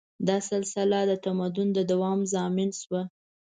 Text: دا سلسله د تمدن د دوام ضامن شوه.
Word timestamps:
دا 0.27 0.37
سلسله 0.49 0.99
د 1.05 1.11
تمدن 1.25 1.67
د 1.77 1.79
دوام 1.91 2.19
ضامن 2.33 2.69
شوه. 2.81 3.01